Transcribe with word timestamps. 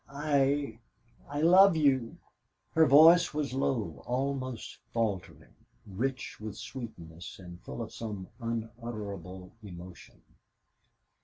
"I 0.09 0.79
I 1.29 1.41
love 1.41 1.77
you." 1.77 2.17
Her 2.71 2.87
voice 2.87 3.35
was 3.35 3.53
low, 3.53 4.01
almost 4.07 4.79
faltering, 4.91 5.53
rich 5.85 6.39
with 6.39 6.57
sweetness, 6.57 7.37
and 7.37 7.61
full 7.61 7.83
of 7.83 7.93
some 7.93 8.27
unutterable 8.39 9.51
emotion. 9.61 10.19